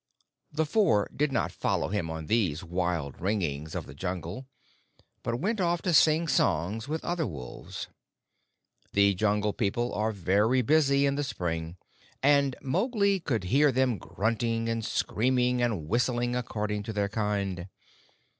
[0.51, 4.47] The Four did not follow him on these wild ringings of the Jungle,
[5.21, 7.87] but went off to sing songs with other wolves.
[8.93, 11.77] The Jungle People are very busy in the spring,
[12.23, 17.67] and Mowgli could hear them grunting and screaming and whistling according to their kind.